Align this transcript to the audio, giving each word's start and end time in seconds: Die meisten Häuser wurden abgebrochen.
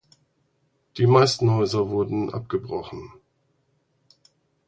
Die 0.97 1.05
meisten 1.05 1.51
Häuser 1.51 1.89
wurden 1.91 2.33
abgebrochen. 2.33 3.11